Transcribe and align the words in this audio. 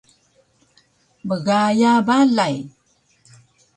mgaya 1.27 1.91
balay 2.07 2.55